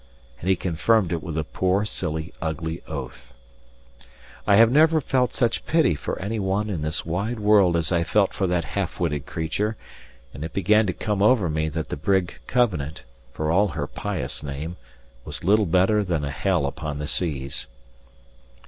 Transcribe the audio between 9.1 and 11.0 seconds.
creature, and it began to